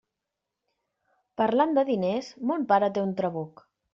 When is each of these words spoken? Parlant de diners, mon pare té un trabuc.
Parlant 1.41 1.77
de 1.79 1.83
diners, 1.91 2.31
mon 2.53 2.65
pare 2.73 2.93
té 2.97 3.07
un 3.09 3.15
trabuc. 3.23 3.65